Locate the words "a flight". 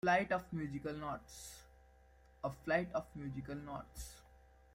0.03-0.31